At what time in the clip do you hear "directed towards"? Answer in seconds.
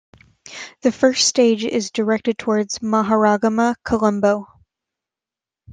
1.91-2.79